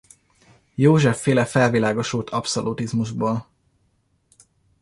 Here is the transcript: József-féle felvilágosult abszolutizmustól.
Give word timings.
József-féle 0.75 1.45
felvilágosult 1.45 2.29
abszolutizmustól. 2.29 3.47